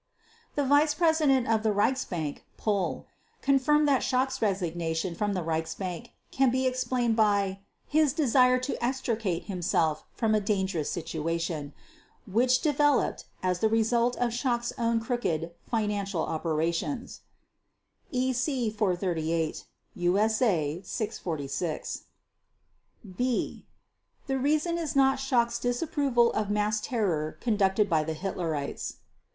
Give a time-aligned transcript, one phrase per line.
[0.55, 3.05] The vice president of the Reichsbank, Puhl,
[3.43, 9.43] confirmed that Schacht's resignation from the Reichsbank can be explained by "his desire to extricate
[9.43, 11.71] himself from a dangerous situation"
[12.25, 17.21] which developed as the result of Schacht's own crooked financial operations
[18.11, 22.05] (EC 438, USA 646).
[23.17, 23.67] b)
[24.25, 28.95] The reason is not Schacht's disapproval of mass terror conducted by the Hitlerites.